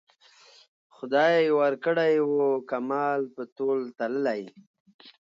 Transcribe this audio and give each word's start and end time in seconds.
خدای 0.95 1.37
ورکړی 1.59 2.13
وو 2.29 2.47
کمال 2.69 3.21
په 3.35 3.43
تول 3.55 3.79
تللی 3.97 4.43